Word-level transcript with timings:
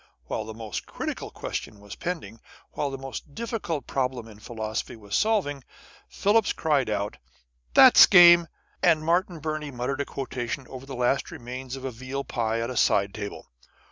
While 0.25 0.45
the 0.45 0.55
most 0.55 0.87
critical 0.87 1.29
question 1.29 1.79
was 1.79 1.93
pending, 1.95 2.39
while 2.71 2.89
the 2.89 2.97
most 2.97 3.35
difficult 3.35 3.85
problem 3.85 4.27
in 4.27 4.39
philosophy 4.39 4.95
was 4.95 5.15
solving, 5.15 5.63
Phillips 6.09 6.53
cried 6.53 6.89
out," 6.89 7.17
That's 7.75 8.07
game," 8.07 8.47
and 8.81 9.05
Martin 9.05 9.37
Burney 9.37 9.69
muttered 9.69 10.01
a 10.01 10.05
quotation 10.05 10.65
over 10.69 10.87
the 10.87 10.95
last 10.95 11.29
remains 11.29 11.75
of 11.75 11.85
a 11.85 11.91
veal 11.91 12.23
pie 12.23 12.61
at 12.61 12.71
a 12.71 12.77
side 12.77 13.13
table. 13.13 13.51